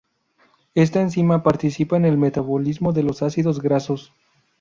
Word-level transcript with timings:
Esta 0.73 0.99
enzima 0.99 1.43
participa 1.43 1.95
en 1.95 2.05
el 2.05 2.17
metabolismo 2.17 2.91
de 2.91 3.03
los 3.03 3.21
ácidos 3.21 3.61
grasos. 3.61 4.11